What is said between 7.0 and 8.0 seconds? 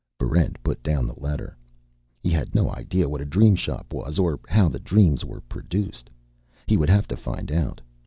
to find out.